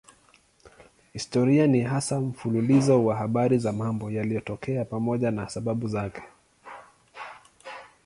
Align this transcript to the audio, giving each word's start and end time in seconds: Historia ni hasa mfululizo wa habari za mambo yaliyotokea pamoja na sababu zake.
Historia 1.13 1.67
ni 1.67 1.81
hasa 1.81 2.19
mfululizo 2.21 3.05
wa 3.05 3.15
habari 3.15 3.57
za 3.57 3.71
mambo 3.71 4.11
yaliyotokea 4.11 4.85
pamoja 4.85 5.31
na 5.31 5.49
sababu 5.49 5.87
zake. 5.87 6.23